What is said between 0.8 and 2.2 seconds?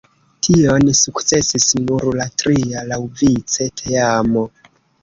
sukcesis nur